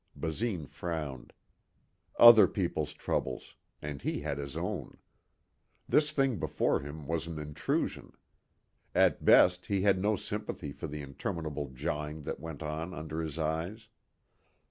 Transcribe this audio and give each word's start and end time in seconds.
Basine 0.15 0.65
frowned. 0.65 1.31
Other 2.17 2.47
people's 2.47 2.91
troubles 2.91 3.53
and 3.83 4.01
he 4.01 4.21
had 4.21 4.39
his 4.39 4.57
own. 4.57 4.97
This 5.87 6.11
thing 6.11 6.39
before 6.39 6.79
him 6.79 7.05
was 7.05 7.27
an 7.27 7.37
intrusion. 7.37 8.13
At 8.95 9.23
best 9.23 9.67
he 9.67 9.81
had 9.83 9.99
no 9.99 10.15
sympathy 10.15 10.71
for 10.71 10.87
the 10.87 11.03
interminable 11.03 11.69
jawing 11.69 12.23
that 12.23 12.39
went 12.39 12.63
on 12.63 12.95
under 12.95 13.21
his 13.21 13.37
eyes. 13.37 13.89